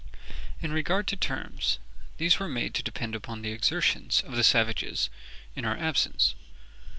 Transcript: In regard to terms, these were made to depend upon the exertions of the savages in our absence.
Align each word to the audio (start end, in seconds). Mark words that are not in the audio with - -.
In 0.63 0.71
regard 0.71 1.05
to 1.09 1.15
terms, 1.15 1.77
these 2.17 2.39
were 2.39 2.47
made 2.47 2.73
to 2.73 2.81
depend 2.81 3.13
upon 3.13 3.43
the 3.43 3.51
exertions 3.51 4.23
of 4.25 4.35
the 4.35 4.43
savages 4.43 5.11
in 5.55 5.63
our 5.63 5.77
absence. 5.77 6.33